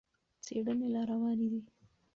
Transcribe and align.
څېړنې 0.45 0.87
لا 0.95 1.01
روانې 1.11 1.47
دي. 1.51 1.61